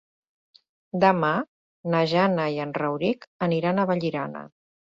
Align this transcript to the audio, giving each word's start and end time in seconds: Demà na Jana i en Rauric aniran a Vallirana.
Demà 1.03 1.29
na 1.97 2.01
Jana 2.13 2.47
i 2.57 2.57
en 2.65 2.73
Rauric 2.81 3.31
aniran 3.49 3.79
a 3.85 3.89
Vallirana. 3.93 4.47